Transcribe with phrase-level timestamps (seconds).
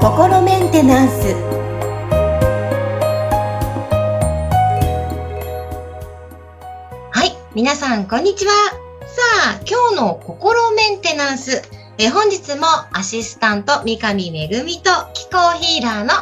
[0.00, 1.34] 心メンテナンス。
[7.10, 8.52] はい皆さんこんにちは。
[9.06, 9.22] さ
[9.56, 11.62] あ今日の心メンテナンス。
[11.98, 16.12] え本日もアシスタント三上恵と気候ヒーラーの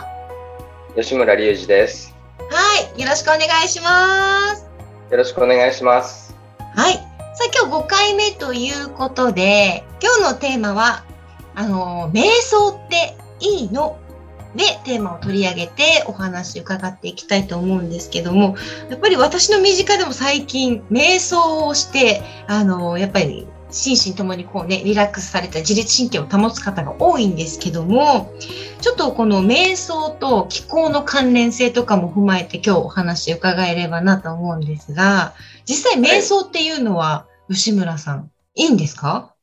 [0.97, 2.15] 吉村隆二です。
[2.39, 4.67] はいよろしくお願いします。
[5.11, 6.35] よろしくお願いします。
[6.75, 7.12] はい
[7.43, 11.05] さあ今日5回目ということで今日のテーマは
[11.57, 13.99] あの瞑想っていいの？
[14.55, 18.55] でテーマを取り上げてお話を伺っていきたいと思うんですけども、
[18.91, 28.33] やっぱり私の身近でも最近瞑想をして、あの、やっぱり心身ともにこうね、リラックスされた自律神経を保つ方が多いんですけども、
[28.81, 39.35] ちょっとこの瞑想と気候の関連性とかも踏まえて今日お話伺えればなと思うんですが、実際瞑想っていうのは吉村さん、いいんですか？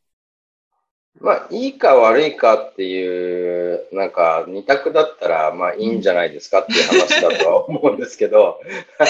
[1.22, 8.60] まあ、いいか悪いかっていう、なんか、二択だったら、まあ、いいんじゃないですかっていう話だとは思うんですけど、
[8.98, 9.10] はい。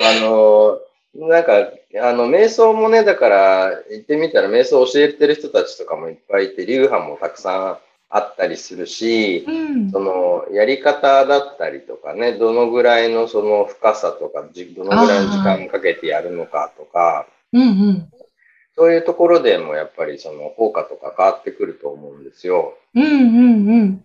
[0.00, 0.80] あの、
[1.14, 1.68] なんか、
[2.00, 18.10] あの、瞑想もね、だから、言ってみたら、瞑想を教えてる人たちとかもいっぱいいて、流派もたくさんあったりするし、うん、その、やり方だったりとかね、どのぐらいのその深さとか、どのぐらいの時間かけてやるのかとか、うんうん、
[18.76, 22.76] そういうところでもやっぱりその効果とか変わってくると思うんですよ。
[22.94, 24.04] うんうんうん。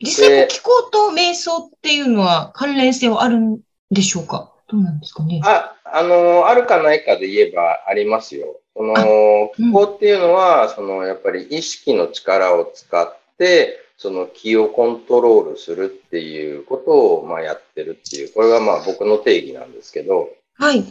[0.00, 4.52] 実際、気候と瞑想っていうのは関連性はあるんでしょうか？
[4.68, 5.40] どうなんですかね？
[5.44, 8.56] あ、あの、あるかないかで言えばありますよ。
[8.74, 8.94] その、
[9.54, 20.82] 気候っていうのは、その、やっぱり意識の力を使って、その気をコントロールするっていうことを、まあ、やってるっていう、これがまあ僕の定義なんですけど、はい。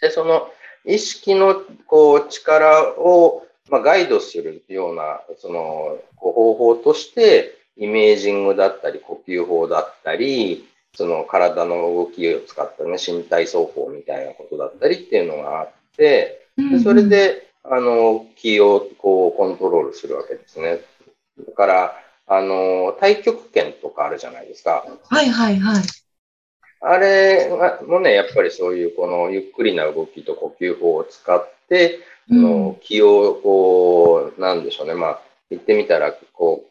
[0.00, 0.48] で、その、
[0.84, 20.80] 意識のこう力を、まあ、ガイドするようなその方法として、イメージングだったり、呼吸法だったり、その体の動きを使ったね、身体操法みたいなことだったりっていうのがあって、でそれで、あの、気をこうコントロールするわけですね。
[21.46, 24.86] だから、あの、太極拳とかあるじゃないですか。
[25.08, 25.82] はいはいはい。
[26.86, 27.50] あれ
[27.86, 36.64] もね、やっぱりそういうこのゆっくりな動きと呼吸法を使って、うん、の気をこう、なんでしょうね、まあ、言ってみたら、こ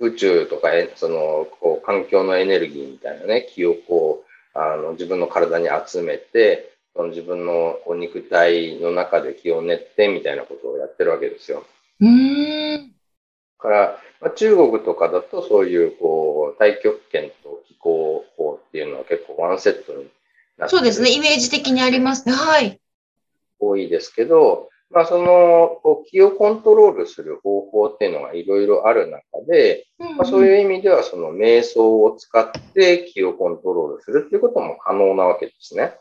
[0.00, 11.64] う、宇宙とか、その、こう、環境のエネルギーみたいなね、気をこう、あの、自分の体に集めて、その自分のこう肉体の中で気を練ってみたいなことをやってるわけですよ。
[12.00, 12.92] うん。
[13.58, 20.06] から、まあ、中国とかだとそういう、こう、太極拳と気候法っていうのは結構ワンセットに
[20.58, 21.10] なってそうですね。
[21.12, 22.34] イメージ的にありますね。
[22.34, 22.80] はい。
[23.58, 35.94] 多いですけど、まあ、その、こう気をコントロールする方法っていうのがいろいろある中で、うんうん、まあ、そういう意味では、その瞑想を使って気をコントロールするっていうことも可能なわけですね。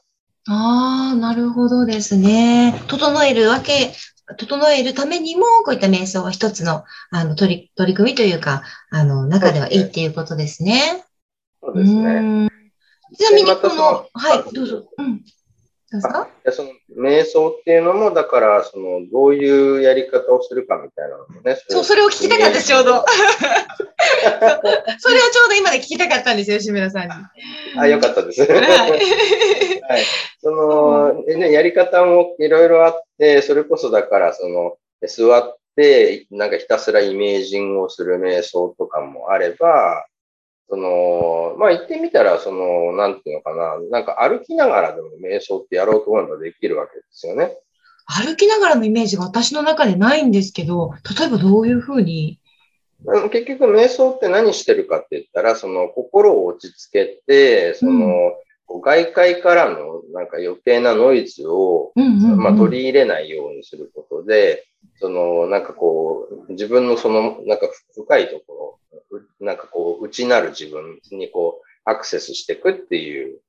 [0.48, 2.74] ああ、なるほどですね。
[2.88, 3.94] 整えるわけ
[4.38, 11.04] 整えるためにも、こういった瞑想は一つの、あの、取り、取り組みというか、あの、中ではいいっていうことですね。
[11.62, 12.51] そうですね。
[13.18, 14.84] ちなみに、この、はい、どうぞ。
[14.98, 15.22] うん。
[15.92, 21.58] ですかその瞑想っていうのも、だから、その、どういうやり方をするかみたいなのもね。
[21.68, 23.04] そう、それを聞きたかった、ちょうど。
[25.00, 27.14] それをちょうど今で聞きたかったんですよ、志村さんに。
[27.78, 28.42] あ、よかったです。
[28.42, 28.62] はい。
[28.62, 29.02] はい。
[30.42, 40.06] その、ね、やり方もいろいろあって、それこそだから、その、座って、なんかひたすらイメージングをする瞑想とかもあれば、
[40.72, 47.58] その、まあ、言ってみたら、その、なんていうのかな、なんか歩きながらでも瞑想ってやろうと思えばできるわけですよね。
[48.06, 52.40] 歩きながらのイメージが私の中でないんですけど、例えばどういうふうに？
[53.32, 58.34] 結局、瞑想って何してるかって言ったら、その心を落ち着けて、その、
[58.82, 64.66] 外界からのなんか余計なノイズを、まあ、取り入れないようにすることで、
[65.02, 68.80] その、なんかこう、自分のその、なんか深いとこ
[69.12, 73.40] ろ、なんかこう、内なる自分にこう、アクセスしていくっていう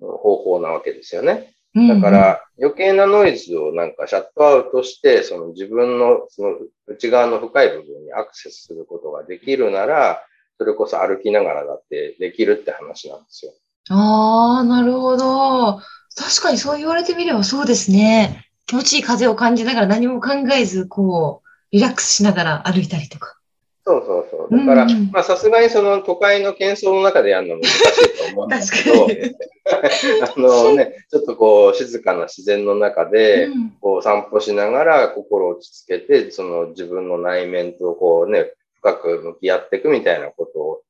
[0.00, 1.54] 方法なわけですよね。
[1.74, 6.56] だから余計なノイズをなんかシャットアウトして、その自分のその
[6.86, 10.22] 内側の深い部分にアクセスすることができるなら、
[10.56, 13.52] それこそ歩きながらだってできるって話なんですよ。
[13.90, 15.80] ああ、なるほど。
[16.16, 18.46] 確かにそう言われてみればそうですね。
[18.66, 23.36] 気持ちいい風を感じながら何も考えず、こう、リラックスしながら歩いたりとか。
[23.84, 29.06] そうそうだから、まあさすがにその都会の喧騒の中でやるの難しいと思うんですけど、
[30.36, 33.48] あのね、ちょっとこう静かな自然の中で、
[33.80, 40.82] こう散歩しながら心を落ち着けて、その自分の内面とこうね、深く向き合っていくみたいなことを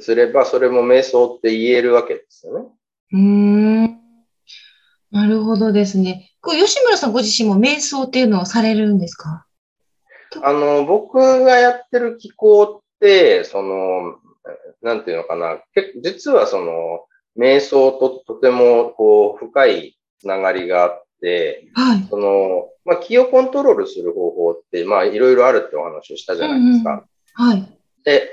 [0.00, 2.66] すれば、それも瞑想って言えるわけですよね。
[3.12, 3.84] うん。
[5.10, 6.30] なるほどですね。
[6.40, 9.46] こう吉村さんご自身も瞑想っていうのをされるんですか
[10.42, 12.81] あの、僕がやってる気候
[13.44, 14.16] その、
[14.82, 15.60] なんていうのかな、
[16.02, 17.04] 実はその、
[17.36, 27.04] 瞑想ととてもこう深いつながりがあって、はい、その、まあ、気をコントロールする方法って、まあ、いろいろあるってお話をしたじゃないですか。
[27.38, 27.78] うんうん、はい。
[28.04, 28.28] で、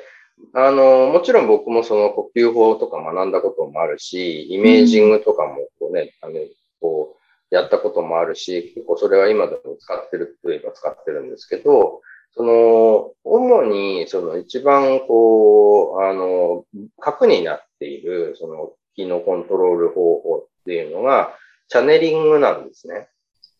[0.53, 6.39] あの、もちろん僕もその呼吸法とか学んだこともあるし、イメージングとかもこうね、うん、あの、
[6.81, 12.01] こう、やったこともあるし、結構それは今でも使ってるといえば使ってるんですけど、
[12.35, 16.65] その、主に、その一番こう、あの、
[16.99, 21.35] 核になっている、その、気のコントロール方法っていうのが、
[21.67, 23.09] チャネリングなんですね。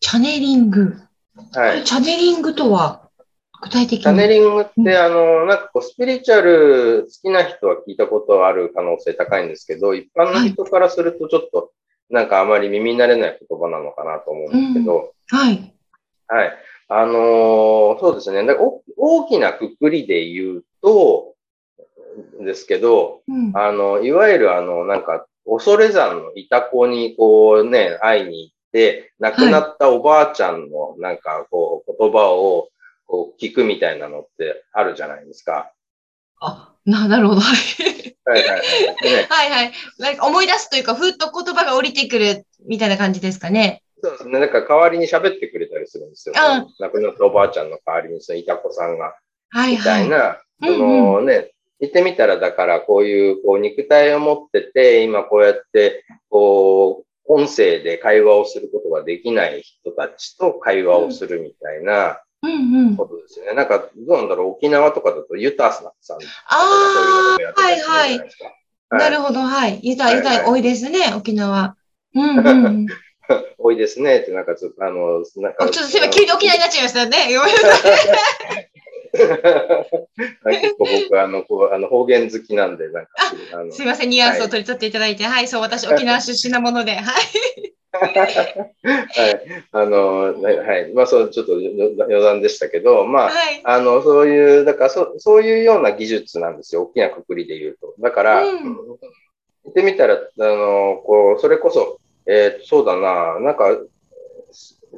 [0.00, 0.94] チャネリング
[1.52, 1.84] はい。
[1.84, 3.08] チャネリングとは、
[3.62, 4.02] 具体的に？
[4.02, 11.72] チャネリングって、うん、あの、なんかこう、スピリチュアル好きな人は聞いたことある可能性高いんですけど、一般の人からするとちょっと
[12.10, 15.74] なんかあまり耳慣れない言葉なのかなと思うんですけど、うん、はい。
[16.26, 16.52] はい。
[16.92, 18.42] あのー、そうですね。
[18.96, 21.34] 大きなくくりで言うと、
[22.40, 32.68] ですけど、うん、あの、いわゆるあの、なんか、恐山のいた子にこうね、会いに行って、亡くなったおばあちゃんのなんかこう、言葉を
[33.06, 35.72] こう聞くみたいなのってあるじゃないですか。
[36.40, 37.40] あ、な、なるほど。
[37.40, 37.52] は
[38.36, 38.60] いはいはい。
[39.28, 39.72] はいはい。
[39.98, 43.82] なんか思い出すというか、ふっと言葉が降りてくるみたいな感じですかね。
[44.02, 44.38] そうですね。
[44.38, 46.66] なんか代わりに喋ってくれするんですよ、ね。
[46.78, 49.14] 亡くなったおばあちゃんの代わりに、そのいた子さんが。
[49.50, 49.76] はいはい。
[49.76, 51.50] みたいな、そのね、うんうん、
[51.80, 62.20] 言ってみたら、だからこういう、こう肉体を持ってて、今こうやって、こう、音声で会話をすることができない人たちと会話をするみたいな、
[62.96, 63.46] ことですね。
[63.46, 65.92] うんうん、なんか、どうなんだろう、沖縄とかだとユタさんあ
[66.48, 68.30] あ、はいはい。
[68.90, 69.80] なるほど、はい。
[69.82, 71.76] ユタ、ユタ多いですね、沖縄。
[72.14, 72.86] うんうん、うん
[73.58, 75.68] 多いですねって、なんかちょっと、あの、なんか。
[75.68, 77.16] ちょっとすいません、急に沖縄になっちゃいましたね。
[77.34, 77.88] ごめんなさ
[78.60, 78.70] い。
[80.60, 83.10] 結構僕、あの、こう、あの、方言好きなんで、なんか。
[83.52, 87.04] あのすいません、ニュアンスを取り取っていただいて、はい、はい、そう、私、沖縄出身なもので、はい。
[87.92, 89.64] はい。
[89.72, 90.92] あの、はい。
[90.94, 96.82] まあ、そう、ちょっと余談でしたけど、まあ、はい、あの、そういう、だからそ、そういうような技術なんですよ。
[96.82, 97.94] 大きなくくりで言うと。
[97.98, 103.66] だから、うん、言ってみたら、あの、こう、それこそ、えー、そうだな、なんか、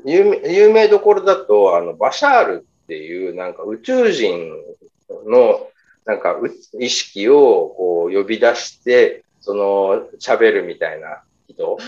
[0.04, 4.50] 有名有名どころだと、あの、バシャールっていう、なんか宇宙人
[5.26, 5.69] の、
[6.04, 6.36] なんか
[6.80, 11.78] 意識をこう呼び出して、その喋るみたいな人。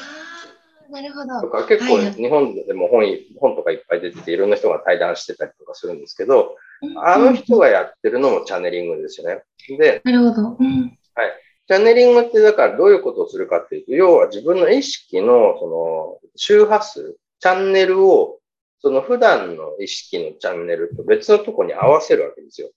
[0.90, 1.40] なるほど。
[1.40, 6.56] とか結構日本でも本、はい、本とかいっぱい出てていろんな人が対談してたりとかするんですけど、
[7.02, 9.42] あの人がやってるのもチャネリングですよね。
[9.78, 10.56] で、なるほど。
[10.60, 11.32] うん、はい。
[11.66, 18.38] チャネリングってだからどういうことをするかっていうと、要は自分の意識のその周波数、チャンネルを
[18.80, 22.70] その普段の意識のチャンネルと別のとこに合わせるわけですよ。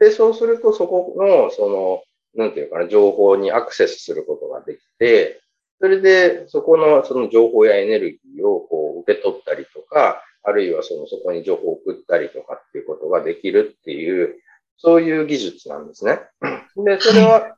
[0.00, 2.02] で、そうするとそこの、その、
[2.34, 5.42] なんていうかな、情報にアクセスすることができて、
[5.80, 14.36] それでそこのその情報やエネルギーをこう受け取ったりとか、あるいはそのそこに情報を送ったりとかっていうことができるっていう、
[14.76, 16.20] そういう技術なんですね。
[16.76, 17.56] で、それは、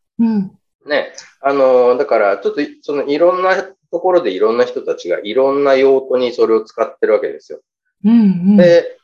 [0.87, 7.61] ね、あの、だからちょっとそのいろんなところでいろんな人たちがいろんな用途にそれを使ってるわけですよ。
[8.05, 8.99] うんうん、で、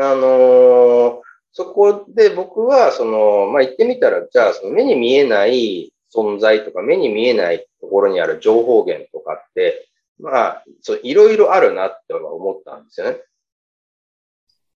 [0.00, 1.20] あのー、
[1.52, 9.88] そこで僕は、その、まあ、言ってみたら、じゃあ、その目に見えない存在とか、目に見えないところにある情報源とかって、
[10.20, 13.18] まあ、そういろいろあるなって思ったんですよね。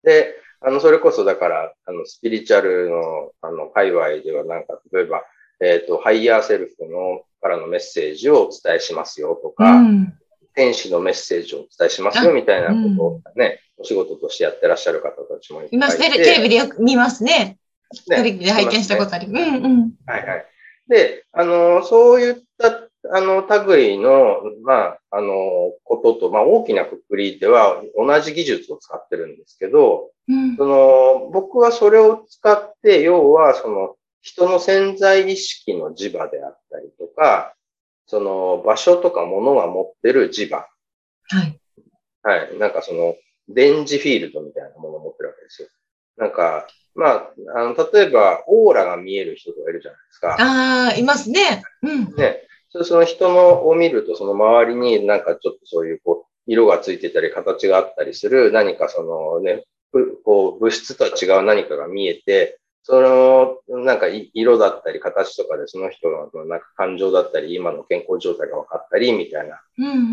[0.03, 5.23] で、あの、それこそだから、あの、スピリチュアルの、あの、界隈ではなんか、例えば、
[5.59, 10.13] えっ、ー、と、 higher self のからのメッセージをお伝えしますよとか、うん、
[10.53, 15.97] 天使のメッセージをお伝えしますよみたいなことをね、うん、お仕事としてやってらっしゃる方たちもいます。
[15.97, 17.57] テレビでよく見ますね。
[18.07, 19.29] ねテレビで拝見したことある。
[19.29, 19.91] ね、うんうん。
[20.05, 20.45] はいはい。
[20.87, 25.33] で、あの、そういった、あの、類の、まあ、あの、
[25.83, 37.53] ことと、まあ、大きなくくりでは同じ技術を使ってるんですけど、うん、その、僕はそれを使って、要は、その、人の潜在意識の磁場であったりとか、
[38.05, 40.67] その場所とか物が持ってる磁場。
[41.29, 41.59] はい。
[42.23, 42.57] はい。
[42.59, 43.15] なんかその、
[43.49, 45.67] 電磁フィールドみたいなものを持ってるわけですよ。
[46.17, 50.35] なんか、まあ、あの、例えば、オーラが見える人とかいるじゃないですか。
[50.39, 51.63] ああ、いますね。
[51.81, 52.15] うん。
[52.15, 52.47] ね。
[52.71, 59.65] その人のを見ると、その周りになんかちょっとそういう、こう、色がついてたり、形があったりする、何かそのね、
[60.23, 69.61] こう、物質とは違う何かが見えて、その、なんか色だったり形とかでその人のなんか感情だったり、今の健康状態が分かったり、みたいな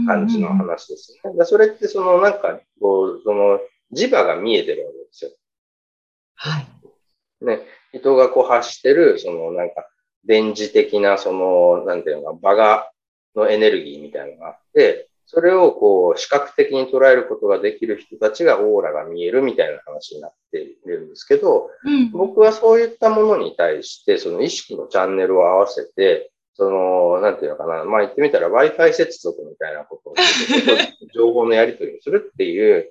[0.07, 1.45] 感じの話ですね。
[1.45, 3.61] それってそのなんか、こう、その
[3.95, 5.31] 磁場が見えてるわけですよ。
[6.35, 6.67] はい。
[7.45, 7.63] ね、
[7.93, 9.89] 人がこう発してる、そのなんか、
[10.29, 12.91] 電磁的な、その、なんていうのか、場が、
[13.35, 30.15] のエネルギーみたいなのがあって、それをこう視覚的に捉えることができる人たちがオーラが見えるみたいな話になっているんですけど、うん、僕はそういったものに対して、その意識のチャンネルを合わせて、その、なんていうのかな、まあ言ってみたら Wi-Fi 接続みたいなことを、
[31.15, 32.91] 情報のやり取りをするっていう、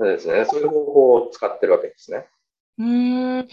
[0.00, 2.26] ですね、そういう方法を使ってるわけですね。
[2.80, 3.48] うん。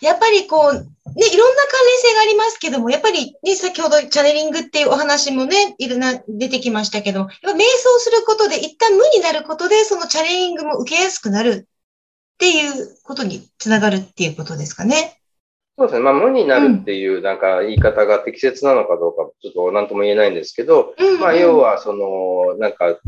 [0.00, 15.20] やっぱりこう、ね、いろんな関連性がありますけども、やっぱりね、先ほどチャネリングっていうお話もね、いろんな出てきましたけど、やっぱ瞑想することで、一旦無になることで、そのチャネリングも受けやすくなるっていうことにつながるっていうことですかね。
[15.78, 16.00] そうですね。
[16.00, 22.98] まあ、無になるっていう、なんか言い方が適切なのかどうか、ちょっと何とも言えないんですけど、うんうん、まあ、要は、その、なんか、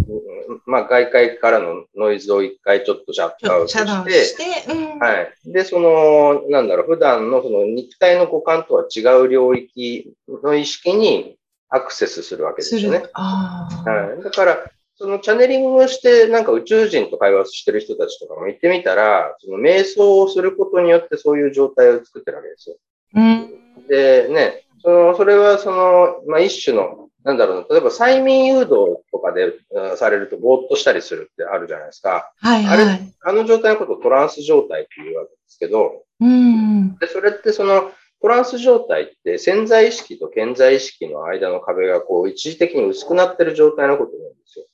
[0.66, 5.32] まあ、外界からのノイズを一回ちょっとシャットアウトして、してうん、はい。
[5.46, 11.36] で、その、なんだろう、普段のその肉体の五感とは違う領域の意識に
[11.70, 13.04] アクセスするわけですよね。
[13.14, 13.68] は
[14.20, 14.22] い。
[14.22, 22.76] だから、そのチャネリングをして、なんか宇宙人と会話してる人たちとかも言ってみたら、その瞑想をすることによってそういう状態を作ってるわけですよ。
[23.14, 29.52] うん、で、ね、その、それはその、まあ、一種の、なんだろうな、例えば催眠誘導とかで
[29.96, 32.32] されるとぼーっとしたりするってあるじゃないですか。
[32.40, 44.64] はい、はい、あれ、あの状態のことをトランス状態っていうわけですけど、うん、で、それってその、トランス状態って潜在意識と健在意識の間の壁がこう一時的に薄くなってる状態のことなんですよ。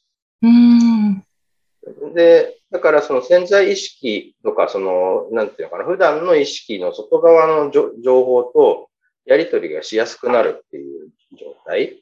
[2.14, 8.88] で、だからその潜在意識とか、その、なんていうのかな、普段の意識の外側の情報と
[9.26, 11.08] やり取りがしやすくなるっていう
[11.38, 12.00] 状態。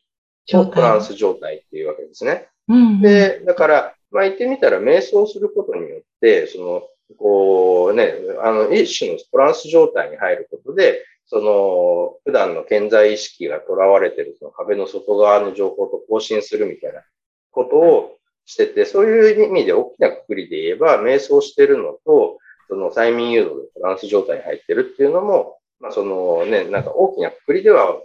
[0.54, 2.49] をトランス状態っていうわけですね。
[2.68, 6.82] うん、で、だから、まあ言ってみたら瞑想することによって、その、
[7.18, 17.02] こうね、あの、一種のトランス状態に入ることで、その、普段の健在意識が囚われてるその壁の外側の情報と更新するみたいな
[17.50, 27.96] ことをしてて、そういう意味で大きなくくりで言えば、瞑想してるのと、その催眠誘導でトランス状態に入ってるっていうのも、まあ、そのね、なんか大きなくくりでは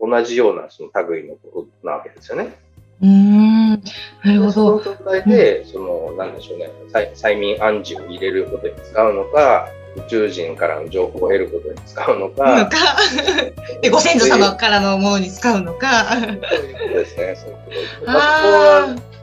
[0.00, 2.54] 同じようなその類のことなわけですよね。
[3.02, 3.76] うん、な
[4.24, 4.52] るほど。
[4.52, 12.64] その状態で、その、なんでしょうね、催眠暗示を入れることに使うのか、宇宙人からの情報を得ることに使うのか。
[12.64, 12.78] のか
[13.82, 16.06] でご先祖様からのものに使うのか。
[16.10, 17.36] そういうことですね。
[17.36, 18.12] そういうこ
[19.02, 19.16] と。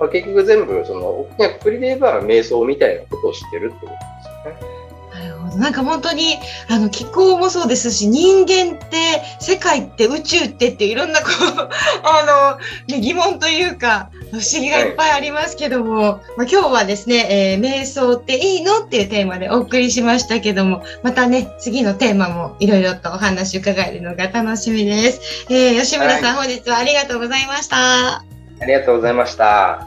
[0.00, 4.80] まあ、結局全部、その、大きなくくりで言えば、瞑想みたいなことをしてるってことですよね。
[5.12, 5.56] なるほど。
[5.58, 6.38] なんか本当に、
[6.68, 8.96] あの、気候もそうですし、人間って、
[9.40, 11.68] 世界って宇宙ってっていろんなこう、
[12.02, 12.56] あ
[12.88, 25.20] の、ね、疑問というか、不思議がいっぱいありますけども、はい、まあ、今日はですね、えー、瞑想っていいのっていうテーマでお送りしましたけども、またね、次のテーマもいろいろとお話伺えるのが楽しみです。
[25.50, 28.39] えー、吉村さん、はい、本日はありがとうございました。
[28.60, 29.86] ありがとうございました。